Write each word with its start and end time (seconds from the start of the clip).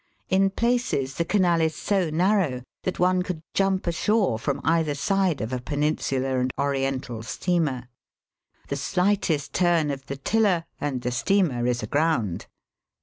In 0.29 0.49
places 0.49 1.13
the 1.13 1.25
canal 1.25 1.61
is 1.61 1.75
so 1.75 2.09
narrow 2.09 2.63
that 2.85 2.97
one 2.97 3.21
could 3.21 3.43
jump 3.53 3.85
ashore 3.85 4.39
from 4.39 4.59
either 4.63 4.95
side 4.95 5.41
of 5.41 5.53
a 5.53 5.61
Peninsular 5.61 6.39
and 6.39 6.51
Oriental 6.57 7.21
steamer. 7.21 7.87
The 8.69 8.77
shghtest 8.77 9.51
turn 9.51 9.91
of 9.91 10.07
the 10.07 10.17
tiller 10.17 10.65
and 10.79 11.03
the 11.03 11.11
steamer 11.11 11.67
is 11.67 11.83
aground. 11.83 12.47